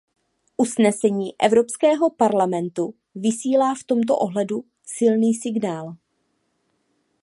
Usnesení 0.57 1.33
Evropského 1.39 2.09
parlamentu 2.09 2.93
vysílá 3.15 3.75
v 3.75 3.83
tomto 3.83 4.17
ohledu 4.17 4.63
silný 4.83 5.33
signál. 5.33 5.95